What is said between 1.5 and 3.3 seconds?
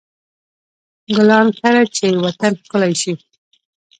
کر، چې وطن ښکلی شي.